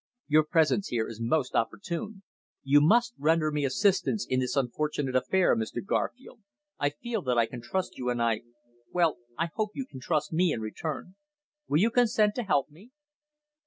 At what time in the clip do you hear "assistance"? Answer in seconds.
3.65-4.25